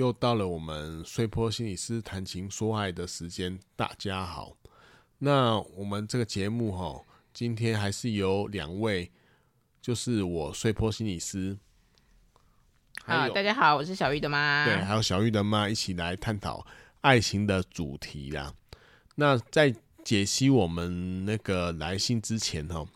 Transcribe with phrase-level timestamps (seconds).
[0.00, 4.56] 又到了我们碎坡心理师谈情说爱的时间，大家好。
[5.18, 9.12] 那我们这个节目哈，今天还是有两位，
[9.82, 11.58] 就是我碎坡心理师。
[13.04, 14.64] 好，大家好，我是小玉的妈。
[14.64, 16.64] 对，还有小玉的妈一起来探讨
[17.02, 18.54] 爱情的主题啦。
[19.16, 22.86] 那在解析我们那个来信之前哈，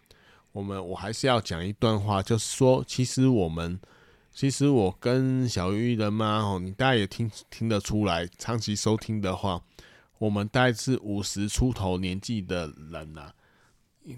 [0.53, 3.79] 我们我还是要讲一段话，就是说，其实我们。
[4.35, 9.63] 其实我跟小玉的妈哦，你大概也听听得出来，长期收听的话，
[10.19, 13.35] 我们大概是五十出头年纪的人呐、啊。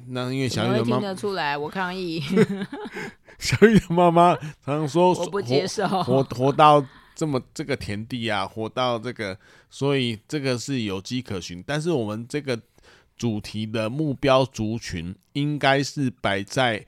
[0.09, 2.23] 那因为小玉的妈听得出来，我抗议。
[3.39, 6.83] 小玉的妈妈常常说， 我不接受，活活到
[7.15, 11.63] 这么这个田地啊，活到这个，所以这个是有迹可循。
[11.67, 12.59] 但是我们这个
[13.19, 16.87] 主题的目标族群，应该是摆在。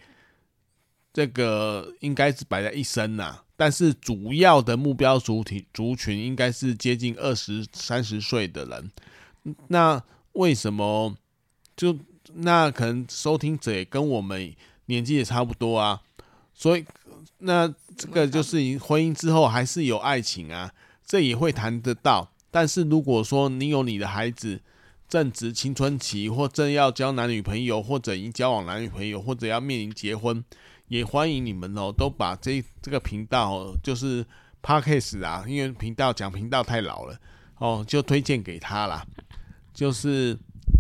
[1.19, 8.89] 这个应该是摆在一生呐，但是主要的目标主体族群应该是接近二十三十岁的人。
[9.67, 10.01] 那
[10.35, 11.17] 为什么
[11.77, 11.99] 就
[12.35, 14.55] 那可能收听者也跟我们
[14.87, 16.01] 年纪也差不多啊？
[16.55, 16.85] 所以
[17.39, 20.73] 那这个就是婚姻之后还是有爱情啊，
[21.05, 22.31] 这也会谈得到。
[22.53, 24.61] 但是如果说你有你的孩子
[25.09, 30.45] 正值青春期，或正要交男女朋友，或者已经交往男女朋友，或者要面临结婚。
[30.89, 34.25] 也欢迎你们哦，都把这这个频道就是
[34.63, 37.19] Podcast 啊，因为频道讲频道太老了
[37.59, 39.07] 哦，就推荐给他啦，
[39.75, 40.37] 就是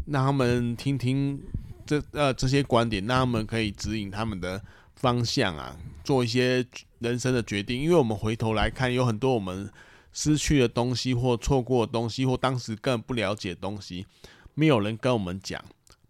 [0.06, 1.38] 让他们听听
[1.86, 4.62] 这呃这些观点，让他们可以指引他们的
[4.96, 6.66] 方向啊，做一些
[7.00, 7.80] 人生的决定。
[7.80, 9.70] 因为我们回头来看，有很多我们
[10.12, 14.06] 失去的东西，或错过的东西，或当时更不了解的东西，
[14.54, 15.62] 没有人跟我们讲。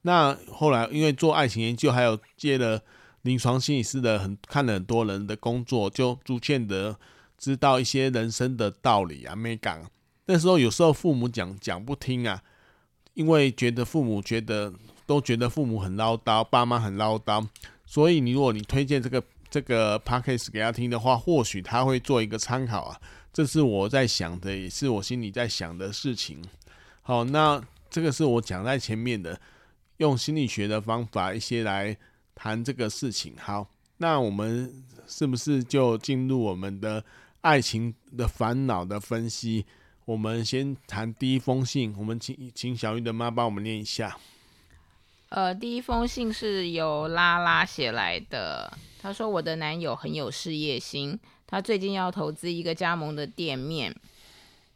[0.02, 2.80] 那后来因为做爱情研究，还有借了。
[3.28, 6.98] 临床心理师的很看了很多人的工作，就逐渐的
[7.36, 9.36] 知道一些人生的道理啊。
[9.36, 9.84] 没讲
[10.24, 12.42] 那时候，有时候父母讲讲不听啊，
[13.12, 14.72] 因为觉得父母觉得
[15.04, 17.46] 都觉得父母很唠叨，爸妈很唠叨，
[17.84, 22.98] 所以你如果你推荐这个这个 podcast 给他听的话，或许他会做一个参考啊。
[23.30, 26.42] 这是我在想的，也是我心里在想的事情。
[27.02, 29.38] 好，那这个是我讲在前面的，
[29.98, 31.94] 用心理学的方法一些来。
[32.38, 33.66] 谈这个事情，好，
[33.96, 34.72] 那我们
[35.08, 37.04] 是不是就进入我们的
[37.40, 39.66] 爱情的烦恼的分析？
[40.04, 44.16] 我们先谈第一封信，我们请请小玉的妈帮我们念一下。
[45.30, 48.72] 呃，第一封信是由拉拉写来的，
[49.02, 53.92] 他说：“我的男友很有事业心，他最近要投资一个加盟的店面，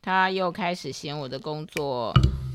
[0.02, 2.12] 他又开始嫌我的工作，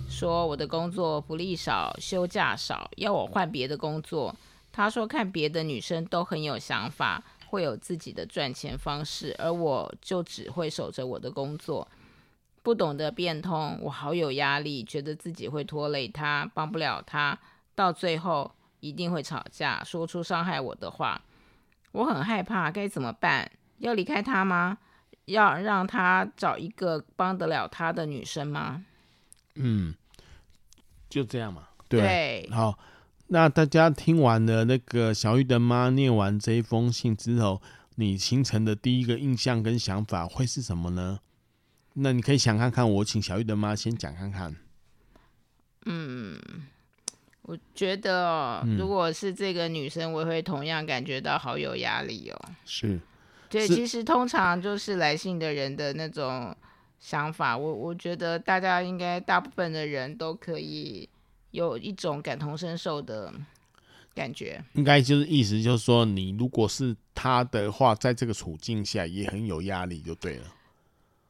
[0.10, 4.36] 说我的工作福利少，休假少，要我换别的工作。”
[4.78, 11.88] 他说：“看别的女生都很有想法，会有自己的赚钱方式，而我就只会守着我的工作，
[12.62, 13.80] 不懂得变通。
[13.82, 17.40] 我好有压力，觉得自己会拖累他，帮不了他，
[17.74, 21.20] 到最后一定会吵架，说出伤害我的话。
[21.94, 23.52] 我很害怕，该怎么办？
[23.80, 24.78] 要离开他吗？
[25.26, 28.86] 要让他找一个帮得了他的女生吗？
[29.56, 29.96] 嗯，
[31.10, 31.68] 就这样嘛。
[31.90, 32.78] 对，对好。”
[33.30, 37.62] 那大家听完了那个小玉的妈念完这一封信之后，
[37.96, 41.20] 你形成的第一个印象跟想法会是什么呢？
[41.96, 44.56] 那你可以想看看，我请小玉的妈先讲看看。
[45.86, 46.40] 嗯，
[47.42, 52.50] 我觉得如果是这个女生，我会同样感觉到好有压力哦。
[52.64, 52.98] 是，
[53.50, 56.56] 对，其实通常就是来信的人的那种
[57.02, 61.10] 想法，我我觉得大家应该大部分的人都可以。
[61.52, 63.34] 有一种感同身受的
[64.14, 70.46] 感觉，应该就是意思就是说，你如果是他的话，在这个处境下也很有压力，就对了。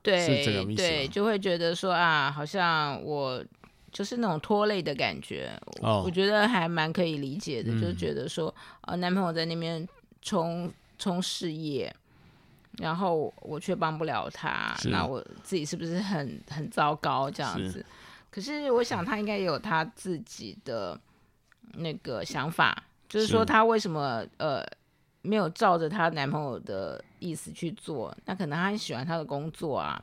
[0.01, 0.81] 对，是这个意思。
[0.81, 3.43] 对，就会觉得说啊，好像我
[3.91, 5.51] 就是那种拖累的感觉。
[5.81, 9.85] 哦，我觉得还蛮可以理解的，嗯、就觉得说，呃，男朋友在那边
[10.21, 11.93] 冲冲事业，
[12.77, 17.85] 然后我却帮不了他，那我自己是不是很很糟糕这样子？
[18.31, 20.99] 是，可是我想他应该有他自己的
[21.73, 24.65] 那个想法，就是说他为什么呃。
[25.23, 30.01] 没有照着她男朋友的意思去做，那可能她很喜欢他的工作啊，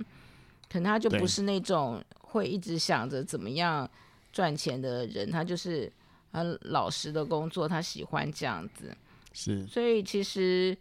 [0.71, 3.89] 可能他就不是那种会一直想着怎么样
[4.33, 5.91] 赚钱的人，他就是
[6.31, 8.95] 很老实的工作，他喜欢这样子。
[9.33, 10.77] 是，所以其实，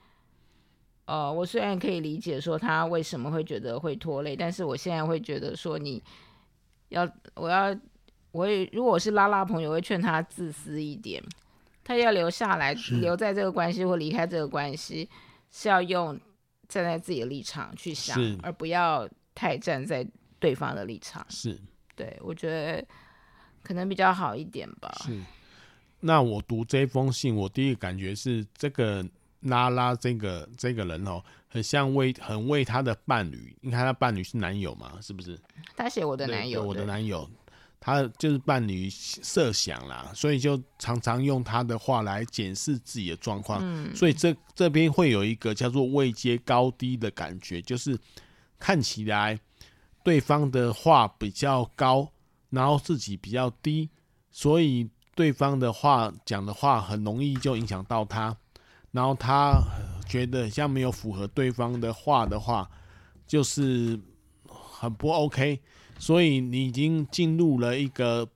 [1.06, 6.04] 呃，我虽然可以理解说他为什么会觉得会拖累，但是我现在会觉得说你
[6.90, 7.76] 要，我要，
[8.32, 11.24] 我也，如果我是拉拉朋友，我会劝他自私一点。
[11.84, 15.10] 他要留下来，留在这个关系或离开这个关系，
[15.52, 16.18] 是要用
[16.70, 20.08] 站在自己的立场去想，而不要太站在
[20.40, 21.26] 对方的立场。
[21.30, 21.60] 是，
[21.96, 22.86] 对，我觉得
[23.62, 24.96] 可能比较好一点吧。
[25.04, 25.20] 是。
[26.00, 29.06] 那我读这封信，我第一个感觉是，这个
[29.42, 31.22] 拉拉这个这个人哦，
[31.54, 35.40] 很像为很为他的伴侣，你看他伴侣是男友嘛，是不是？
[35.78, 37.30] 他写我的男友，我的男友。
[37.86, 48.00] 他就是伴侣设想啦，所以就常常用他的话来检视自己的状况，嗯，所以这这边会有一个叫做位阶高低的感觉，就是
[48.58, 49.38] 看起来
[50.02, 52.10] 对方的话比较高，
[52.50, 53.90] 然后自己比较低，
[54.32, 58.34] 所以对方的话讲的话很容易就影响到他，
[58.92, 59.62] 然后他
[60.08, 62.70] 觉得像没有符合对方的话的话，
[63.26, 64.00] 就是
[64.48, 65.60] 很不 OK。
[66.00, 68.28] 所以你已经进入了一个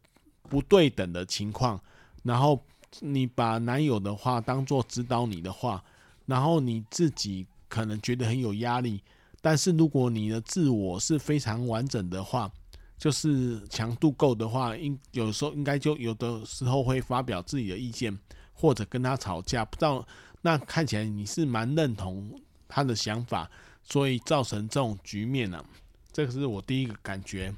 [0.43, 1.79] 不对等的情况，
[2.23, 2.63] 然后
[3.01, 5.83] 你把男友的话当做指导你的话，
[6.25, 9.01] 然后你自己可能觉得很有压力。
[9.41, 12.49] 但是如果你的自我是非常完整的话，
[12.97, 18.17] 就是强度够的话，应有时候应该就有的时候会发表自己的意见，
[18.53, 19.65] 或者跟他吵架。
[19.65, 20.05] 不知道
[20.41, 23.49] 那看起来你是蛮认同他的想法，
[23.83, 25.65] 所以造成这种局面呢、啊？
[26.11, 27.53] 这个是我第一个感觉，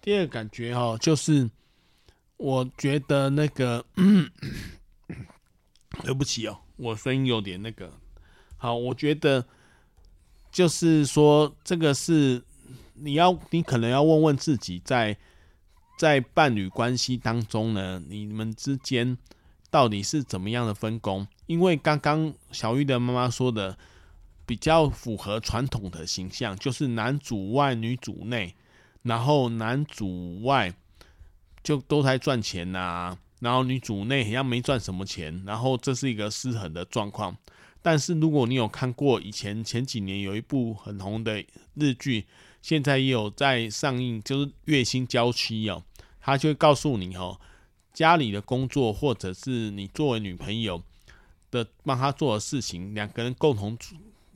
[0.00, 1.48] 第二个感觉哦，就是
[2.36, 3.84] 我觉得那个，
[6.04, 7.92] 对不起哦，我声音有点那个。
[8.56, 9.44] 好，我觉得
[10.52, 12.42] 就是说，这个是
[12.94, 15.16] 你要，你可能要问问自己，在
[15.98, 19.16] 在伴侣关系当中呢，你们之间
[19.70, 21.26] 到底是怎么样的分工？
[21.50, 23.76] 因为刚刚小玉的妈妈说的。
[24.46, 28.52] 比较符合传统的形象，就是男主外女主内，
[29.02, 30.74] 然后男主外
[31.62, 37.36] 就都在赚钱呐、然后女主内好像没赚什么钱，然后这是一个失衡的状况。
[37.80, 41.44] 但是如果你有看过以前前几年有一部很红的
[41.74, 42.26] 日剧，
[42.60, 45.84] 现在也有在上映，就是《月薪娇妻》哦，
[46.20, 47.38] 他就会告诉你哦，
[47.92, 50.82] 家里的工作或者是你作为女朋友
[51.50, 53.76] 的帮他做的事情，两个人共同。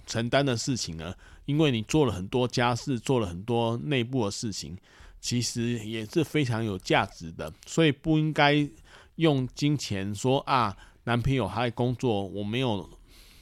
[0.06, 1.14] 承担的事情呢，
[1.46, 4.76] 因为你做了很多家事，做了很多内部的事情，
[5.19, 8.69] 其实也是非常有价值的，所以不应该
[9.14, 12.87] 用金钱说啊，男朋友还在工作，我没有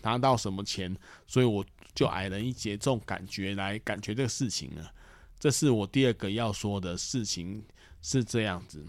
[0.02, 0.96] 拿到什么钱，
[1.26, 1.66] 所以我
[1.96, 4.86] 就矮人一截，这种感觉来感觉这个事情呢，
[5.40, 7.60] 这是我第二个要说的事情
[8.02, 8.86] 是这样子，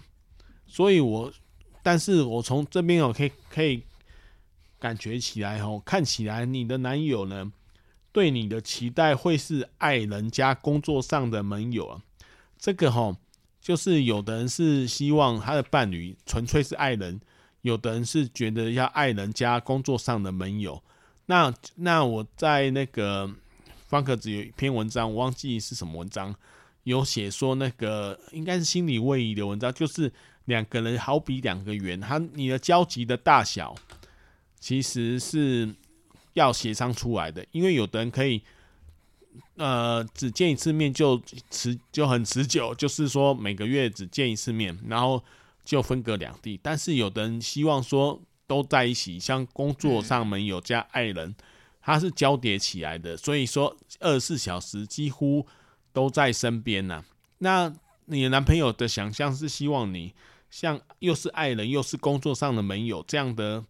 [0.67, 1.33] 所以我，
[1.81, 3.83] 但是我从这边我可以可以
[4.83, 7.53] 感觉起来哦，看起来你的男友呢。
[8.11, 12.01] 对你的期待会是爱人加工作上的盟友啊，
[12.59, 13.15] 这个齁，
[13.59, 17.19] 就是有的人是希望他的伴侣纯粹是爱人，
[17.61, 20.83] 有的人是觉得要爱人加工作上的盟友。
[21.25, 23.27] 那那我在那个
[23.87, 26.35] 方格子有一篇文章，我忘记是什么文章，
[26.83, 30.13] 有写说那个应该是心理位移的文章，就是
[30.45, 33.75] 两个人好比两个圆，他你的交集的大小
[34.63, 35.75] 其实是。
[36.35, 38.41] 要协商出来的，因为有的人可以，
[39.55, 45.23] 呃，只见一次面就持就很持久，就是说每个月只见一次面，然后
[45.63, 46.59] 就分隔两地。
[46.63, 51.35] 但是有的人希望说都在一起，像工作上盟友加爱人，
[51.79, 55.45] 他是交叠起来的，所以说二十四小时几乎
[55.91, 57.05] 都在身边呐。
[57.37, 57.71] 那
[58.05, 60.15] 你的男朋友的想象是希望你
[60.49, 63.63] 像又是爱人又是工作上的盟友这样的。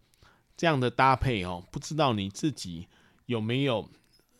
[0.56, 2.86] 这样的搭配哦，不知道你自己
[3.26, 3.88] 有没有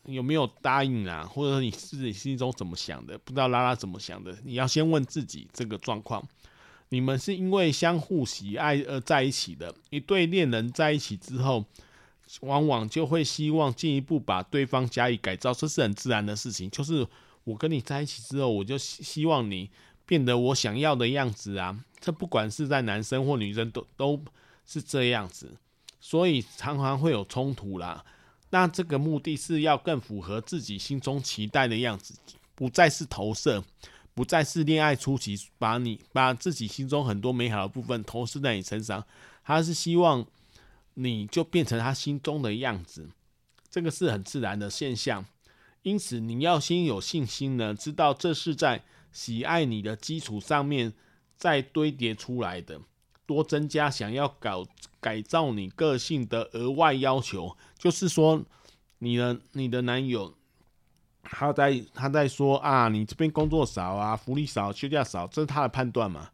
[0.07, 1.25] 有没有答应啊？
[1.25, 3.19] 或者说你自己心中怎么想的？
[3.19, 4.37] 不知道拉拉怎么想的？
[4.45, 6.27] 你要先问自己这个状况。
[6.91, 9.75] 你们是因为相互喜爱而在一起的。
[9.91, 11.65] 一对恋人在一起之后，
[12.43, 16.71] 往往就会希望进一步把对方加以改造，这是很自然的事情。
[16.71, 17.05] 就是
[17.43, 19.71] 我跟你在一起之后，我就希希望你
[20.07, 21.77] 变得我想要的样子啊。
[21.99, 24.23] 这不管是在男生或女生都都
[24.67, 25.57] 是这样子，
[26.05, 28.05] 所以常常会有冲突啦。
[28.51, 32.15] 那这个目的是要更符合自己心中期待的样子，
[32.55, 33.65] 不再是投射，
[34.13, 39.03] 不再是恋爱初期把你把自己心中很多美好的部分投射在你身上，
[39.43, 40.27] 他是希望
[40.93, 43.09] 你就变成他心中的样子，
[43.71, 45.25] 这个是很自然的现象。
[45.81, 50.93] 因此，你要先有信心呢，知道这是在喜爱你的基础上面
[51.39, 52.79] 再堆叠出来的。
[53.27, 54.67] 多增加想要搞
[55.05, 58.43] 改造你个性的额外要求，就是说，
[59.01, 60.33] 你的你的男友
[61.23, 66.31] 他在他在说啊，你这边工作少啊，福利少，休假少，这是他的判断嘛？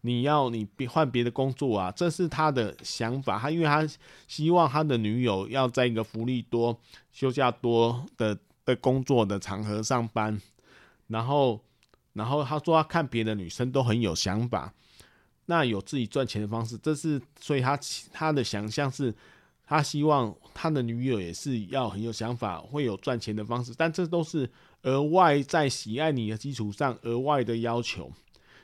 [0.00, 3.38] 你要你别换别的工作啊，这是他的想法。
[3.38, 3.86] 他因为他
[4.26, 6.78] 希望他的女友要在一个福利多、
[7.12, 10.40] 休假多的的工作的场合上班，
[11.08, 11.60] 然后
[12.14, 14.72] 然后他说他看别的女生都很有想法。
[15.46, 17.78] 那有自己赚钱的方式，这是所以他
[18.12, 19.14] 他的想象是，
[19.66, 24.50] 他希望他的女友也是要很有想法，会有赚钱的方式，但这都是
[24.84, 28.10] 额外在喜爱你的基础上额外的要求，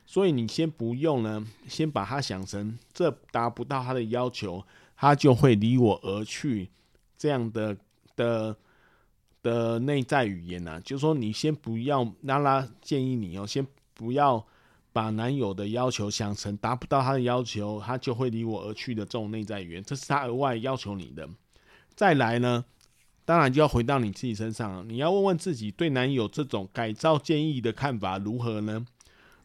[0.06, 4.64] 所以你先不用呢，先把他想成这达不到他的要求，
[4.96, 6.70] 他就会离我而去，
[7.18, 7.76] 这样的
[8.16, 8.56] 的
[9.42, 14.46] 的内在语言啊，就是说你先不要，拉拉建议你哦，先不要。
[14.92, 21.28] 把男友的要求想成达不到他的要求，他就会离我而去的这种内在语言，这是他额外要求你的。
[21.94, 22.64] 再来呢，
[23.24, 28.84] 当然就要回到你自己身上了，你要问问自己，对男友这种改造建议的看法如何呢？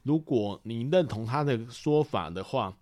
[0.04, 2.76] 如果你认同他的说法的话，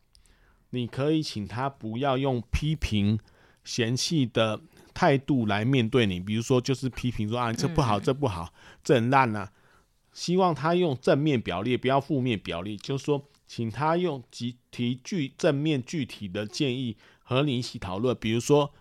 [0.69, 3.19] 你可以请他不要用批评、
[3.63, 4.59] 嫌弃的
[4.93, 8.53] 态度来面对你，比如说就是批评说啊，这不好，这不好，
[8.83, 9.51] 这很烂啊。
[10.13, 12.77] 希望他用正面表列，不要负面表列。
[12.77, 18.15] 就是说，请他用集提具正面具体的建议和你一起讨论。
[18.19, 18.71] 比如说，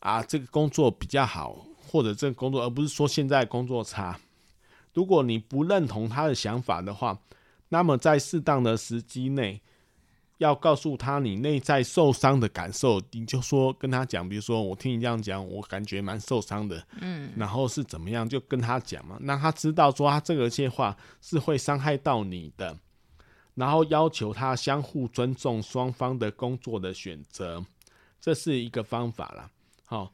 [0.00, 4.18] 啊，这个工作比较好，或者这个工作，而不是说现在工作差。
[4.94, 7.20] 如果你不认同他的想法的话，
[7.68, 9.60] 那么在适当的时机内。
[10.40, 22.74] 要告诉他你内在受伤的感受，你就说跟他讲，比如说我听你这样讲，我感觉蛮受伤的，嗯，然后是怎么样，就跟他讲嘛，让他知道说他这个些话是会伤害到你的，
[23.54, 27.62] 然后要求他相互尊重双方的工作的选择，
[28.18, 29.50] 这是一个方法啦。
[29.84, 30.10] 好，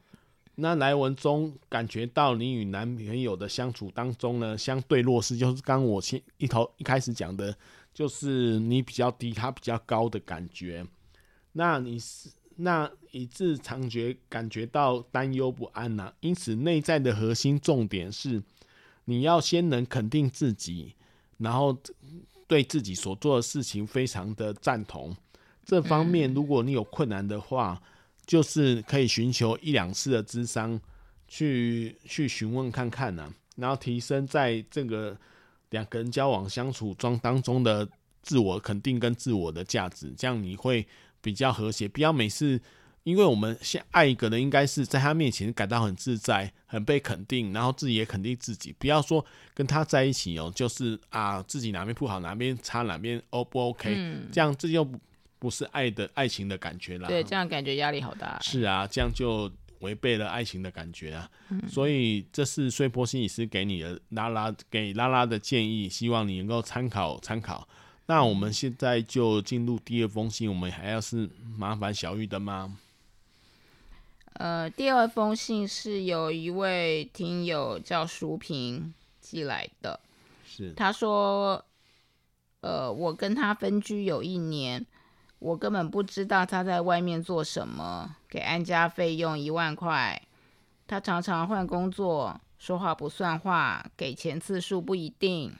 [0.56, 7.56] 那来文中感觉到你与男朋友的相处当中呢，相对弱势，就是刚我先一头一开始讲的。
[7.96, 10.86] 就是你比较低，他比较高的感觉，
[11.52, 16.14] 那你是那以致常觉感觉到担忧不安呐、啊。
[16.20, 18.42] 因此，内在的核心重点是，
[19.06, 20.94] 你要先能肯定自己，
[21.38, 21.74] 然后
[22.46, 25.16] 对自己所做的事情非常的赞同。
[25.64, 27.80] 这方面，如果你有困难的话，
[28.26, 30.78] 就是可以寻求一两次的咨商
[31.26, 35.16] 去去询问看看呢、啊，然后提升在这个。
[35.70, 37.88] 两个人交往相处中当中的
[38.22, 40.86] 自我肯定跟自我的价值，这样你会
[41.20, 41.88] 比较和谐。
[41.88, 42.60] 不要每次，
[43.02, 48.74] 因为我们先爱一个人，应该是在他面前感到很自在、很被肯定，然后自己也肯定自己。
[48.78, 53.94] 不要说跟他在一起哦，就是啊，自己哪边不好，哪边差，哪边 O 不 OK？
[53.96, 54.88] 嗯，这样这就
[55.38, 57.08] 不是爱的爱情的感觉了。
[57.08, 58.38] 对，这样感觉压力好大。
[58.40, 59.50] 是啊，这样就。
[59.80, 67.66] 违背了爱情的感觉啊，嗯、所以这是碎波心理师给你的拉拉给拉拉的建议，希望你能够参考参考。
[68.06, 72.78] 那我们现在就进入第二封信，我们还要是麻烦小玉的吗？
[74.34, 80.00] 呃，第二封信是有一位听友叫淑萍寄来的，
[80.46, 81.64] 是他说，
[82.60, 84.86] 呃，我跟他分居有一年。
[85.38, 90.22] 我根本不知道他在外面做什么，给安家费用一万块。
[90.86, 95.54] 他常常换工作，说话不算话，给钱次数不一定。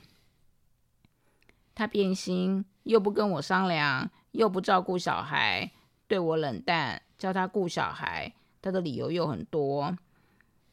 [1.75, 5.71] 他变心，又不跟我商量，又不照顾小孩，
[6.07, 8.33] 对我冷淡，叫他顾小孩，
[8.63, 9.97] 他的理由又很多。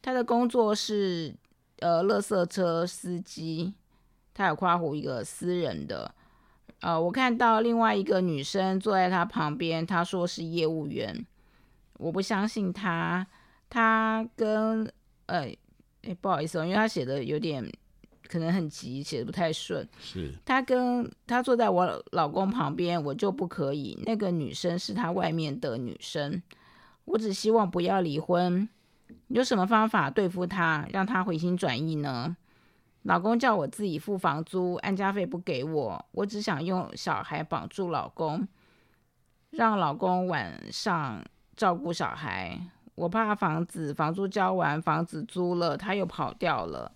[0.00, 1.34] 他的工作是
[1.80, 3.74] 呃，垃圾车司机，
[4.32, 6.14] 他有夸胡一个私人的。
[6.80, 11.26] 呃，我看到另外一个女生坐在他旁边，她说是业务员，
[11.98, 13.26] 我不相信他，
[13.70, 14.84] 他跟
[15.26, 15.48] 呃，
[16.02, 17.64] 哎，不好意思哦，因为他写的有点
[18.28, 19.88] 可能很急，写的不太顺。
[20.00, 20.32] 是。
[20.44, 23.98] 他跟他坐在我老公旁边，我就不可以。
[24.04, 26.42] 那个女生是他外面的女生，
[27.04, 28.68] 我只希望不要离婚。
[29.28, 32.36] 有什么方法对付他，让他回心转意呢？
[33.02, 38.48] 老公叫我自己付房租，安家费不给我，我只想用小孩绑住老公，
[39.50, 41.22] 让老公晚上
[41.56, 42.58] 照顾小孩。
[42.94, 46.92] 我怕房子房租交完，房子租了，他又跑掉了。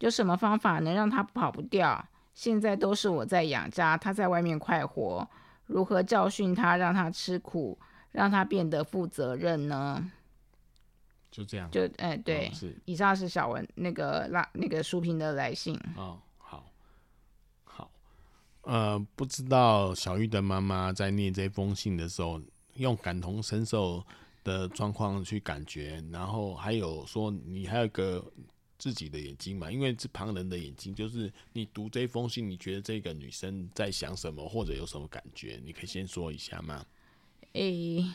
[0.00, 2.04] 有什么方法能让他跑不掉？
[2.34, 5.28] 现在都是我在养家，他在外面快活。
[5.66, 7.78] 如何教训他，让他吃苦，
[8.10, 10.10] 让他变得负责任呢？
[11.30, 15.78] 就这样，就哎、欸，对，哦、是以上是小文那个拉那个书评的来信。
[15.96, 16.64] 哦，好，
[17.64, 17.90] 好，
[18.62, 22.40] 呃，不知道小玉的妈妈在念这封信的时候，
[22.74, 24.04] 用感同身受
[24.44, 28.24] 的状况去感觉，然后还有说你还有一个
[28.78, 35.60] 自己的眼睛嘛，因为是旁人的眼睛，就是你读这封信，你觉得这个女生在想什么，或者有什么感觉？
[35.64, 36.84] 你可以先说一下吗？
[37.52, 38.14] 诶、欸。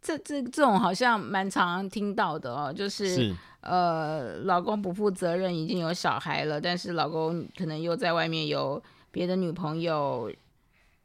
[0.00, 10.30] 这这这种好像蛮常听到的哦，就是，是呃，老公不负责任，已经有小孩了，但是老公可能又在外面有别的女朋友，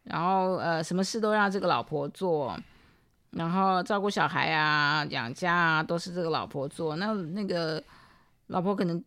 [0.10, 2.60] 然后呃，什么事都让这个老婆做，
[3.32, 6.96] 然后照顾小孩啊、养家啊，都是这个老婆做。
[6.96, 7.82] 那那个
[8.48, 9.04] 老婆可能，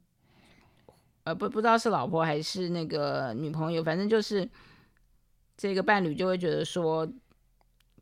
[1.25, 4.49] 呃，不不知道是老婆还是那个女朋友，反正就是
[5.57, 7.07] 这个伴侣就会觉得说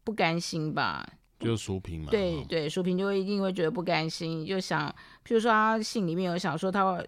[0.04, 1.08] 不甘心吧。
[1.38, 4.86] 就淑萍嘛，对对，淑萍就会一定会觉得不甘心，就想，
[5.24, 7.02] 譬如说他信里面有想说，他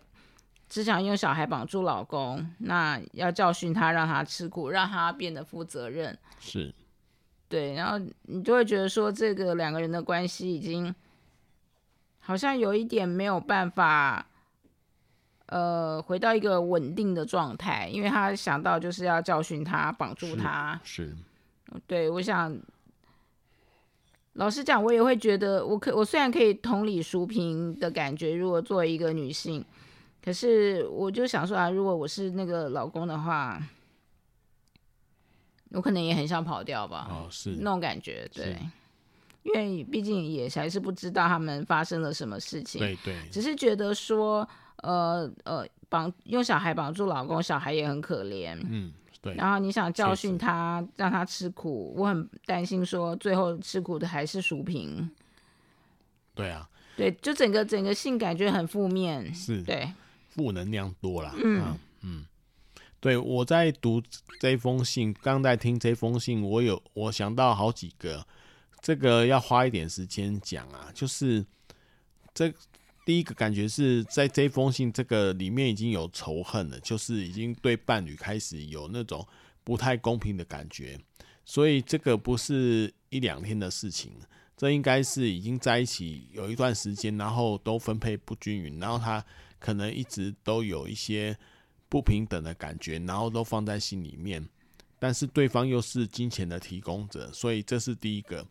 [0.72, 6.74] 只想用小孩绑住老公，那要教训他，让他吃苦，让他变得负责任，是，
[7.46, 10.94] 对，然后你就会觉得说，这个两个人的关系已经
[12.20, 14.26] 好像有一点没有办法，
[15.48, 21.16] 呃，回到一个稳定的状态，因为他想到就是要教训他，绑住他，是，是
[21.86, 22.58] 对，我想。
[24.36, 29.62] 老实讲，我也会觉得，我可我虽然可以同理淑萍的感觉，如果作为一个女性，
[30.24, 33.62] 可是我就想说啊，如果我是那个老公的话，
[35.70, 37.08] 我可能也很想跑掉吧。
[37.10, 37.56] 哦，是。
[37.58, 38.56] 那种感觉，对，
[39.42, 48.92] 因为毕竟也还是不知道他们发生了什么事情，对对，只是觉得说，呃呃，绑用小孩绑住老公，小孩也很可怜，嗯。
[49.20, 55.08] 对，然后你想教训他，让他吃苦，我很担心说最后吃苦的还是淑萍。
[56.34, 59.88] 对啊，对，就整个整个性感觉很负面，是，对，
[60.34, 61.34] 负能量多了。
[61.42, 62.26] 嗯、啊、嗯，
[63.00, 64.02] 对，我在读
[64.40, 68.26] 这封信，刚在听这封信，我有我想到好几个，
[68.80, 71.44] 这个要花一点时间讲啊，就是
[72.34, 72.52] 这。
[73.04, 79.26] 第一个感觉是在这封信这个里面已经有仇恨了，就是已经对伴侣开始有那种
[79.64, 80.96] 不太公平的感觉，
[81.44, 84.12] 所以这个不是一两天的事情，
[84.56, 89.24] 这应该是已经在一起有一段时间，然后都分配不均匀，然后他
[89.62, 91.38] 可能一直都有一些
[91.88, 94.48] 不平等的感觉，然后都放在心里面，
[94.98, 98.44] 但是对方又是金钱的提供者，所以这是第一个。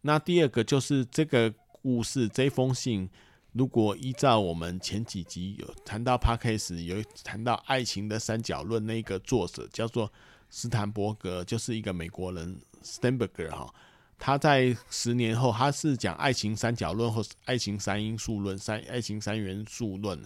[0.00, 3.10] 那第二个就是这个故事这封信。
[3.52, 10.12] 如果依照我们前几集有谈到 Podcast 有谈到爱情的三角论，那个作者叫做
[10.50, 13.74] 斯坦伯格，就是一个美国人 s t e n b e r g e r 哈，
[14.18, 20.18] 他在十年后，他是讲爱情三角论或爱情三因素论、三爱情三元素论。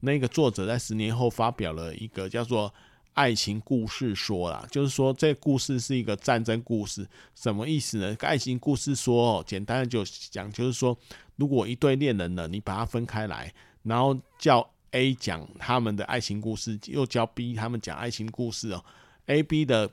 [0.00, 2.72] 那个作者在十年后发表了一个叫做
[3.14, 8.16] 爱情故事说啦，就是说这故事是一个战争故事，什么意思呢？
[8.20, 10.96] 爱情故事说，简单的就讲，就是说。
[11.36, 13.50] 如果一对恋人呢，你把它分开来，
[13.82, 18.84] 然后叫 A 讲他们的爱情故事，又叫 B 他们讲爱情故事哦。
[19.24, 19.90] A、B 的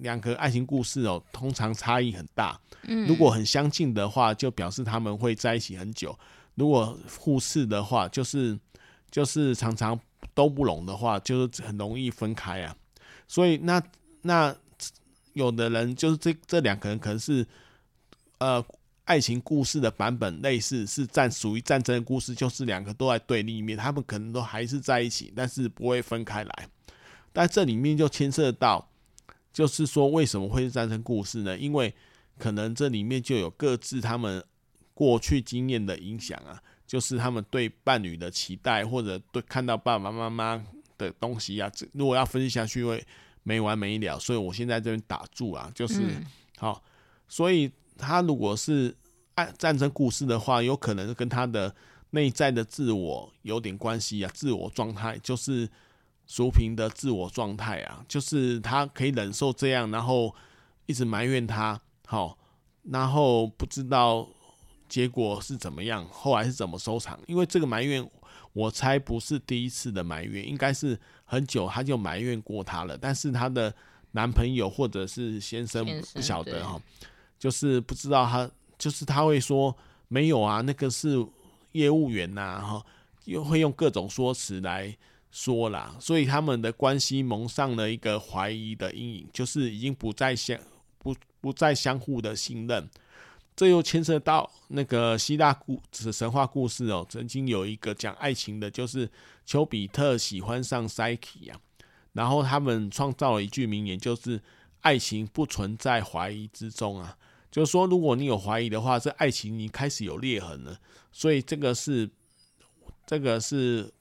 [0.00, 2.60] 两个爱情故事哦，通常差异很大。
[2.84, 6.10] 嗯如果很相近的话，就表示他们会在一起很久；
[6.54, 8.58] 如果互斥的话，就是
[9.10, 9.98] 就是常常
[10.34, 12.76] 都不拢的话，就是很容易分开啊。
[13.28, 13.82] 所以那
[14.22, 14.54] 那
[15.32, 17.46] 有的人就是这这两个人可能是
[18.38, 18.64] 呃。
[19.04, 26.68] 爱情故事的版本类似是战属于战争的故事，就是两个都在对立面，他们可能都还是在一起，但是不会分开来。
[27.32, 28.88] 但这里面就牵涉到，
[29.52, 31.58] 就是说为什么会是战争故事呢？
[31.58, 31.94] 因为
[32.38, 34.42] 可能这里面就有各自他们
[34.94, 40.64] 过去经验的影响啊，就是他们对伴侣的期待，或者对看到爸爸妈妈
[40.96, 43.04] 的东西啊，如果要分析下去会
[43.42, 46.24] 没完没了，所以我现在这边打住啊，就是、嗯、
[46.58, 46.82] 好，
[47.28, 47.70] 所以。
[47.98, 48.92] 他如果是
[49.34, 51.72] 爱战争故事的话，有可能跟他的
[52.10, 55.68] 内在的自我有点关系啊，自我状态就是
[56.32, 60.34] 淑萍的自我状态啊，就是她可以忍受这样，然后
[60.86, 62.38] 一直埋怨他，好，
[62.84, 64.26] 然后不知道
[64.88, 67.20] 结果是怎么样，后来是怎么收场？
[67.26, 68.10] 因为这个埋怨，
[68.54, 73.74] 我猜不是第一次的埋怨，应该是很久他就埋怨过他了，但是她的
[74.12, 76.80] 男朋友或者是先生不晓得哈，
[77.38, 79.76] 就是不知道他，就是他会说
[80.08, 81.22] 没有啊，那个是
[81.72, 82.82] 业务员呐，哈，
[83.26, 84.96] 又会用各种说辞来
[85.32, 90.56] 说啦，所以他们的关系蒙上了一个怀疑的阴影，就是已经不再相
[90.98, 92.88] 不不再相互的信任。
[93.56, 99.10] 这又牵涉到那个希腊故神话故事哦，曾经有一个讲爱情的，就是
[99.44, 101.58] 丘比特喜欢上赛提啊，
[102.12, 104.40] 然后他们创造了一句名言，就是
[104.80, 107.16] 爱情不存在怀疑之中啊，
[107.50, 110.78] 就是说如果你有怀疑的话，这爱情已经开始有裂痕了，
[111.10, 112.08] 所以这个是
[113.06, 113.92] 这个是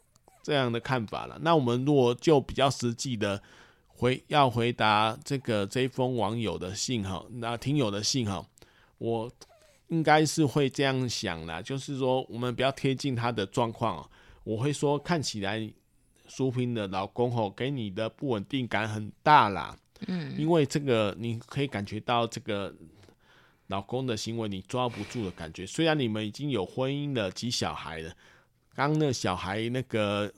[0.44, 1.38] 这样的看法了。
[1.42, 3.42] 那我们如果就比较实际的
[3.88, 8.46] 回要回答这个这封网友的信哈，那听友的信哈。
[8.98, 9.32] 我
[9.88, 14.08] 应该是会这样想啦，就是说我们比较贴近他的状况。
[14.44, 15.72] 我会说，看起来
[16.28, 19.78] 淑萍的老公吼给你的不稳定感很大啦。
[20.08, 22.74] 嗯，因为这个你可以感觉到这个
[23.68, 25.66] 老公的行为你抓不住的感觉。
[25.66, 28.12] 虽然你们已经有婚姻了及小孩了，
[28.90, 30.32] 刚那小孩那个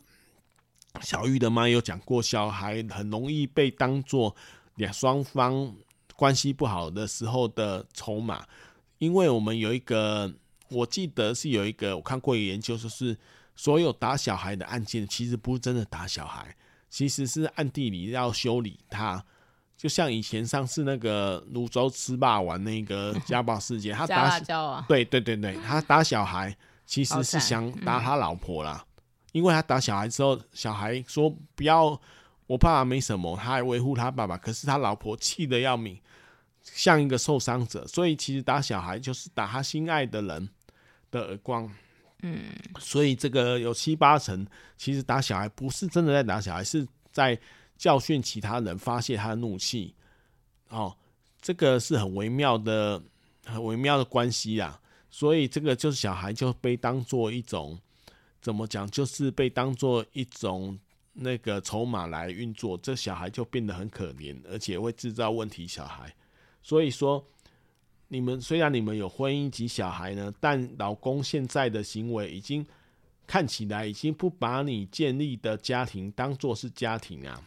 [1.02, 4.36] 小玉的妈有讲过，小孩很容易被当做
[4.76, 5.76] 两双方。
[6.16, 8.46] 关系不好的时候的筹码，
[9.00, 10.32] 因为我们有一个，
[10.70, 13.18] 我记得是有一个，我看过一个研究，就是
[13.56, 16.56] 所有打小孩的案件，其实不是真的打小孩，
[16.88, 19.26] 其实是暗地里要修理他。
[19.76, 28.86] 就像以前上次那个泸州吃霸王那个家暴事件，他打啊，对对对对，他打小孩其实是想打他老婆啦，
[29.32, 32.00] 因为他打小孩之后，小孩说不要。
[32.46, 35.98] 我爸爸没什么，他还维护他爸爸，可是他老婆气得要命，
[36.62, 37.88] 像一个受伤者。
[37.88, 40.50] 所以其实打小孩就是打他心爱的人
[41.10, 41.72] 的耳光，
[42.22, 44.46] 嗯，所以这个有七八成，
[44.78, 47.40] 其实打小孩不是真的在打小孩，是在
[47.78, 49.96] 教训其他人，发泄他的怒气。
[50.68, 50.96] 哦，
[51.42, 53.02] 这个是很微妙的、
[53.46, 54.80] 很微妙的关系啊。
[55.14, 57.80] 所以这个就是小孩就被当做一种，
[58.42, 60.76] 怎么讲，就是被当做一种。
[61.16, 65.68] 那个筹码来运作，这小孩就变得很可怜，而且会制造问题。
[65.68, 66.12] 小孩，
[66.64, 67.24] 所以说，
[68.08, 72.66] 你们虽然你们有婚姻及小孩呢，但老公现在的行为已经
[73.28, 77.40] 看起来已经不把你建立的家庭当做是家庭啊。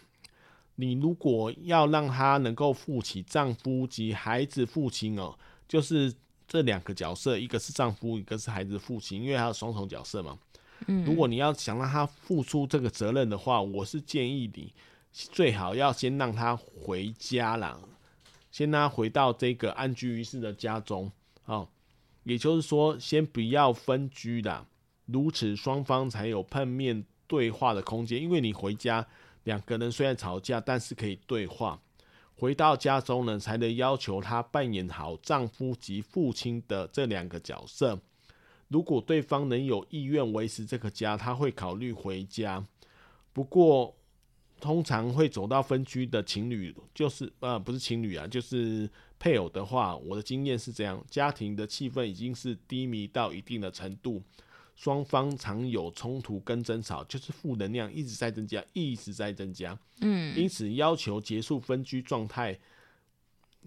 [0.76, 6.14] 你如果要让他能够负起丈夫及孩子父亲哦，就是
[6.46, 10.38] 这两个角色，一个是丈夫，一个是孩子父亲，因为他有双重角色嘛。
[10.86, 14.72] 嗯如果你要想让他付出这个责任的话，我是建议你
[15.10, 17.78] 最好要先让他回家啦，
[18.52, 21.10] 先让他回到这个安居于世的家中，
[21.46, 21.66] 哦，
[22.24, 24.66] 也就是说，先不要分居啦，
[25.06, 28.22] 如此双方才有碰面对话的空间。
[28.22, 29.06] 因为你回家，
[29.44, 31.80] 两个人虽然吵架，但是可以对话。
[32.38, 37.98] 回到家中呢，才能要求他扮演好丈夫及父亲的这两个角色。
[38.68, 42.62] 如果对方能有意愿维持这个家，他会考虑回家。
[43.32, 43.96] 不过，
[44.60, 54.22] 通常会走到分居的情侣，就是呃，不是情侣啊，就是配偶的话，我的经验是这样：家庭的气氛已经是低迷到一定的程度，
[54.76, 59.76] 双方常有冲突跟争吵，就是负能量一直在增加，一直在增加。
[60.02, 62.56] 嗯，因此要求结束分居状态。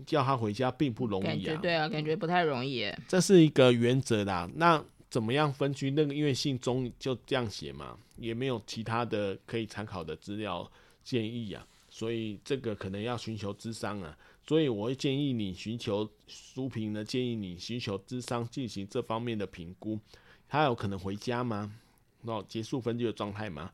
[0.05, 2.89] 叫他回家并不容易啊，对啊，感觉不太容易。
[3.05, 4.49] 这是一个原则啦。
[4.55, 5.91] 那怎么样分居？
[5.91, 10.71] 那个因为信中就这样写嘛，也没有其他的可以参考的资料
[11.03, 14.17] 建议啊，所以这个可能要寻求智商啊。
[14.47, 19.99] 所以我会建议你寻求书评呢，建议你寻求智商进行这方面的评估。
[20.49, 21.71] 他有可能回家吗？
[22.23, 23.71] 那结束分居的状态吗？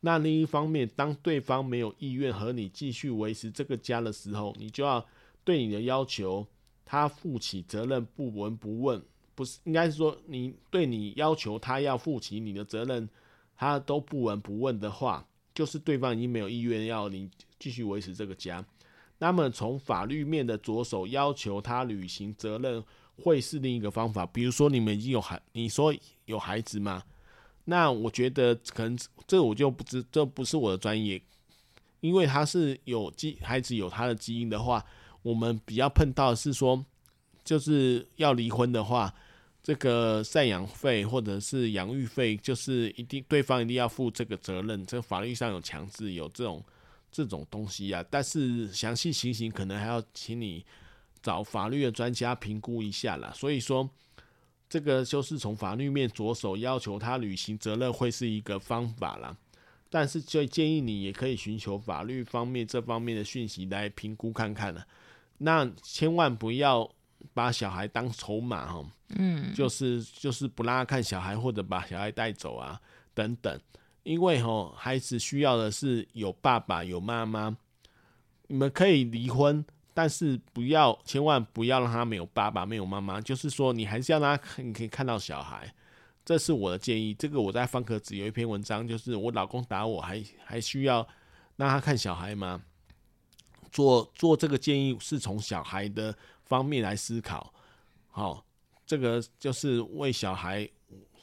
[0.00, 5.02] 那另一方面，当对方没有意愿和你继续维持这个家的时候，你就要。
[5.44, 6.44] 对你的要求，
[6.84, 9.00] 他负起责任不闻不问，
[9.36, 13.08] 不是应该是说你对你要求他要负起你的责任，
[13.56, 18.66] 他都不闻不问的话，就是对方已经没有意愿要你继续维持这个家。
[19.18, 22.82] 那么从法律面的着手要求他履行责任，
[23.22, 24.26] 会是另一个方法。
[24.26, 25.94] 比如说你们已经有孩，你说
[26.26, 27.02] 有孩子吗？
[27.64, 31.20] 那我觉得可能这我就不知，这不是我的专业，
[32.00, 34.84] 因为他是有基孩子有他的基因的话。
[35.22, 36.84] 我们比较碰到是说，
[37.42, 39.12] 就是要离婚的话，
[39.60, 44.86] 这个赡养费或者是养育费，就是一定对方一定要负这个责任。
[44.86, 46.62] 这法律上有强制有这种
[47.16, 50.62] 这种东西啊，但是详细情形可能还要请你
[51.22, 53.32] 找法律的专家评估一下啦。
[53.34, 53.88] 所以说，
[54.68, 59.34] 这个就是从法律面着手要求他履行责任，会是一个方法啦。
[59.88, 64.86] 但是就建议你也可以寻求法律方面这方面的讯息来评估看看了。
[65.38, 66.86] 那千万不要
[67.32, 68.84] 把小孩当筹码哈，
[69.16, 72.78] 嗯，就是就是不让他看小孩或者把小孩带走啊
[73.14, 73.58] 等等，
[74.06, 77.56] 因为哈孩子需要的是有爸爸有妈妈，
[78.46, 79.64] 你们可以离婚。
[79.92, 83.18] 但是不要，千万不要让他没有爸爸，没有妈妈。
[83.18, 85.74] 就是说，你还是要让他，你可以看到小孩。
[86.22, 87.14] 这是我的建议。
[87.14, 90.98] 这个我在方格子有一篇文章，就是我老公打我还还需要
[91.56, 92.62] 让他看小孩吗？
[93.72, 96.14] 做做这个建议是从小孩的
[96.44, 97.52] 方面来思考。
[98.10, 98.44] 好，
[98.86, 100.68] 这个就是为小孩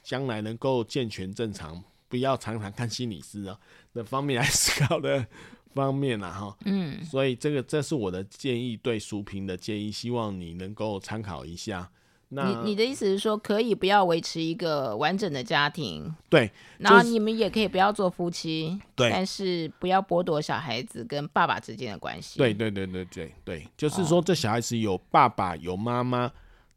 [0.02, 1.80] 将来能够健全正常，
[2.14, 3.58] 不要常常看心理师啊
[3.92, 5.26] 的方面来思考的。
[5.74, 11.90] 方面啊，哈，嗯，所以这个这是我的建议，对淑萍的建议，希望你能够参考一下。
[12.28, 16.48] 那你你的意思是说，可以不要维持一个完整的家庭，对，
[16.78, 22.38] 然后你们也可以不要做夫妻，对，但是不要剥夺小孩子跟爸爸之间的关系。
[22.38, 26.30] 对对对对对对，就是说，这小孩子有爸爸有妈妈，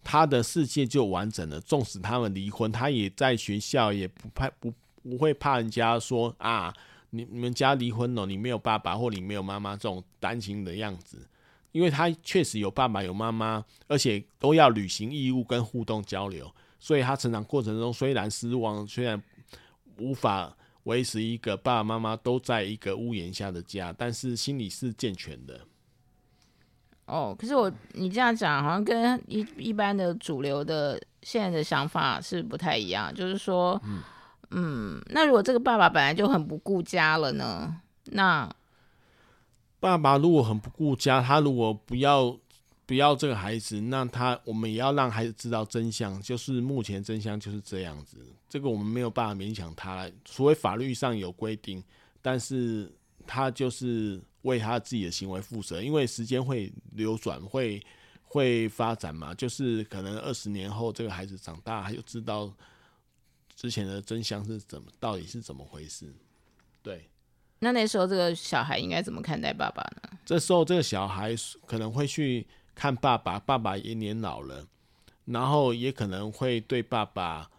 [0.03, 1.61] 他的世界就完整了。
[1.61, 4.73] 纵使他们离婚，他也在学校也不怕不
[5.09, 6.73] 不会怕人家说啊。
[7.11, 11.25] 你你们家离婚了，你没有爸爸或你没有妈妈，这种担心的样子，
[11.71, 19.23] 因为他确实有爸爸有妈妈，而且都要履行义务跟互动交流，所以他成长过程中虽然失望，虽然
[19.97, 25.61] 无法维持一个爸爸妈妈都在一个屋檐下的家，但是心理是健全的。
[27.05, 34.01] 哦，可是我你这样讲好像跟一一般的主流的现在的想法是不太一样，就是说，嗯。
[34.51, 37.81] 嗯，那如果这个爸爸本来就很不顾家了呢？
[38.05, 38.49] 那
[39.79, 42.37] 爸爸如果很不顾家，他如果不要
[42.85, 48.17] 不要这个孩子，那他我们也要让孩子知道真相，就是目前真相就是这样子。
[48.47, 51.83] 这个我们没有办法勉强他，除非法律上有规定，
[52.21, 52.89] 但是
[53.25, 57.85] 他就是为他自己的行为负责，因为时间会流转，会
[58.23, 62.49] 会发展嘛，就是可能二十年后这个孩子长大，他就知道。
[63.57, 64.87] 之前的真相是怎么？
[64.99, 66.13] 到底是怎么回事？
[66.83, 67.09] 对，
[67.59, 70.19] 那那时候这个小孩应该怎么看待爸爸呢？
[70.23, 74.67] 这时候这个小孩可能会去看爸爸，爸爸也年老了，
[75.25, 77.49] 然后也可能会对爸爸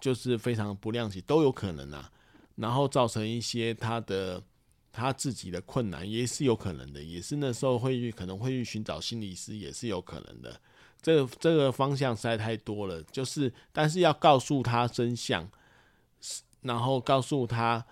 [0.00, 2.10] 就是非常不谅解，都有可能啊。
[2.56, 4.42] 然后造成一些他的
[4.92, 10.60] 他自己的困难，也是有可能的，也是那时候会去可能会去寻找心理师，也是有可能的。
[11.02, 15.48] 这个这个方向实在太多了，就是但是要告诉他真相，
[16.60, 17.82] 然后告诉他，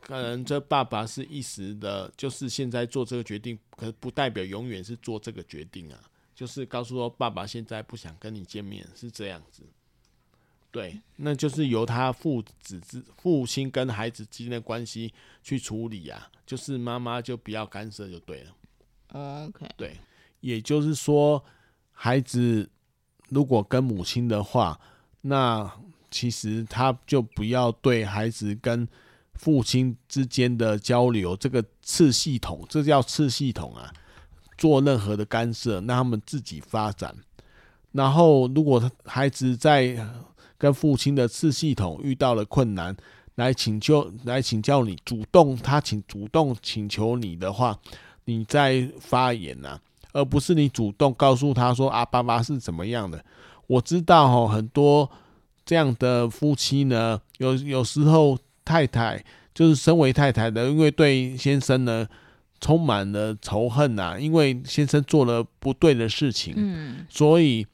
[0.00, 6.00] 可能这爸爸是一时的，就是现在做这个决定，可不代表永远是做这个决定啊。
[6.34, 9.62] 就是告诉说，爸爸现在不想跟你见面，是这样子。
[10.70, 18.54] 对，那就是由他父子之父亲跟孩子之间的关系去处理啊，就是妈妈就不要干涉就对了。
[19.12, 19.98] OK，对，
[20.40, 21.44] 也就是说。
[21.98, 22.68] 孩子
[23.30, 24.78] 如果跟母亲的话，
[25.22, 25.68] 那
[26.10, 28.86] 其实他就不要对孩子跟
[29.34, 33.92] 父亲之间的交流，这个次系统，这叫次系统啊，
[34.56, 37.14] 做任何的干涉，让他们自己发展。
[37.92, 39.98] 然后，如果孩子在
[40.58, 42.94] 跟父亲的次系统遇到了困难，
[43.36, 47.78] 来请求来请教你，主动他请主动请求你的话，
[48.26, 49.80] 你再发言呐、啊。
[50.16, 53.22] 而不是你主动告诉他说啊，爸爸是怎么样的。
[53.66, 55.10] 我知道哈，很多
[55.66, 62.06] 这样的夫妻呢，有有时候太太就是身为太太的，因为对先生呢
[62.60, 67.66] 充满了仇恨呐，因为先生做了不对的事情，嗯，所以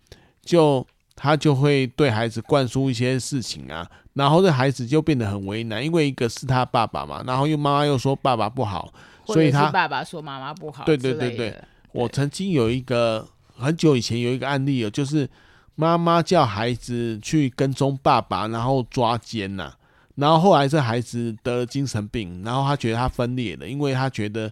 [0.42, 8.92] 就他就会对孩子灌输一些事情啊，然后这孩子就变得很为难，因为一个是他爸爸嘛，然后又妈妈又说爸爸不好，
[9.26, 11.56] 所以他爸爸说妈妈不好，对对对对。
[11.92, 15.28] 我曾经有一个很久以前有一个案例哦，就是
[15.74, 19.74] 妈妈叫孩子去跟踪爸爸，然后抓奸呐，
[20.14, 24.50] 然后后来这孩子得了精神病，然后他觉得他分裂了，因为他觉得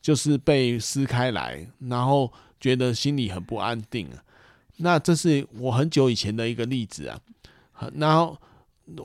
[0.00, 4.22] 就是被撕开来，然后觉得心里很不安定啊。
[4.76, 7.20] 那这是我很久以前的一个例子啊。
[7.94, 8.36] 然后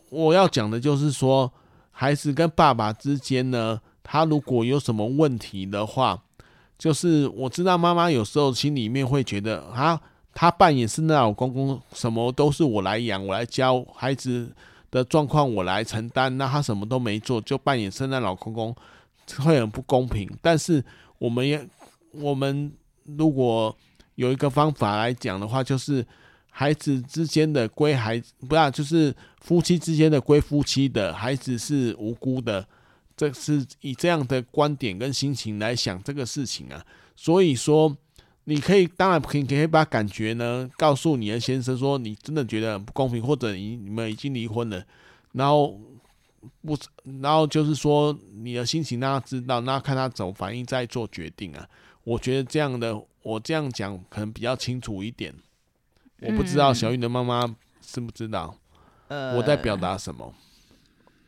[0.10, 1.52] 我要讲的就是说，
[1.91, 6.24] 孩子跟爸爸之间呢，他如果有什么问题的话。
[6.82, 10.02] 就是我知道妈妈有时候心里面会觉得啊，
[10.34, 14.52] 她扮演圣诞老公公，什么都是我来养，我来教孩子
[14.89, 16.36] 的状况，我来承担。
[16.39, 18.76] 那她什么都没做，就扮演圣诞老公公，
[19.38, 20.28] 会很不公平。
[20.41, 20.84] 但是
[21.20, 21.63] 我们也，
[22.13, 23.78] 我们如果
[24.15, 26.04] 有一个方法来讲的话，就是
[26.50, 32.65] 孩子之间的归孩子，不要就是夫妻之间的归夫妻的，孩子是无辜的。
[33.22, 36.84] 这是以这样的观点跟心情来想这个事情啊。
[37.16, 37.96] 所以说，
[38.46, 44.84] 你可以当然可以可以把感觉呢告诉你的先生，说你真的觉得很不公平，或者你你们已经离婚了，
[45.34, 45.80] 然后
[46.64, 46.76] 不，
[47.22, 51.70] 然后就是说你的心情让他知道，那看他怎么反应再做决定啊。
[52.04, 55.32] 我觉得这样的，我这样讲可能比较清楚一点。
[56.22, 58.56] 我不知道小玉的妈妈知不知道，
[59.10, 60.26] 我在表达什么？
[60.26, 60.34] 呃、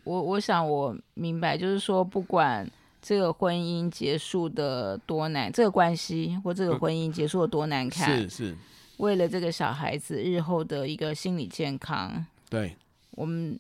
[0.04, 2.70] 我我想我明白，就是说，不管
[3.02, 8.58] 这个婚姻结束的多难，这个关系或这个婚姻结束的多难看，是是，
[8.98, 12.76] 为了这个小孩子日后的一个心理健康，对，
[13.12, 13.60] 我们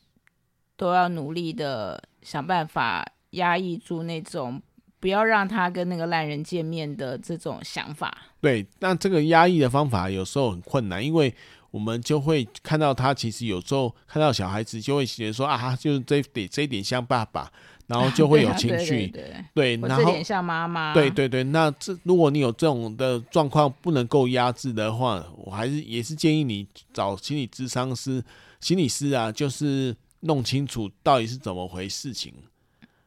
[0.76, 4.62] 都要努力的想办法压抑住那种。
[5.00, 8.18] 不要让他跟那个烂人见面的这种想法。
[8.40, 11.36] 对，那这个压抑的方法有时候很困难，因为
[11.74, 17.52] 我们就会看到他其实有时候看到小孩子就会觉得说啊，就是这点这一点像爸爸，
[17.88, 19.08] 然后就会有 情绪。
[19.08, 19.24] 对，对，
[19.56, 20.94] 对，对，然后这点像妈妈。
[20.94, 28.24] 对对对，那这如果你有这种的状况不能够压制的话，我还是也是建议你找心理咨商师、
[28.60, 32.32] 心理师啊，就是弄清楚到底是怎么回事情。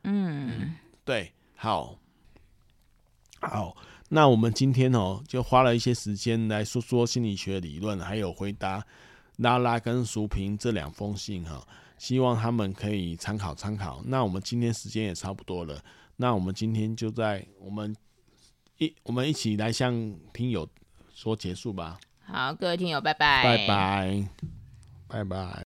[0.02, 0.74] 嗯，嗯
[1.04, 1.32] 对。
[1.58, 1.96] 好，
[3.40, 3.74] 好，
[4.08, 8.84] 那我们今天哦，就花了一些时间来说说心理学理论，还有回答
[9.38, 11.66] 拉拉跟淑萍这两封信哈，
[11.98, 14.00] 希望他们可以参考参考。
[14.04, 15.82] 那我们今天时间也差不多了，
[16.16, 17.94] 那我们今天就在我们
[18.78, 19.92] 一我们一起来向
[20.32, 20.68] 听友
[21.12, 21.98] 说结束吧。
[22.24, 24.28] 好，各位听友，拜拜，拜拜，
[25.08, 25.65] 拜拜。